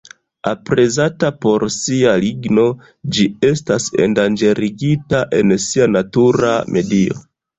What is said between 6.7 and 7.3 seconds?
medio.